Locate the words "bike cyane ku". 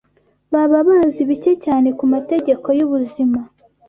1.29-2.05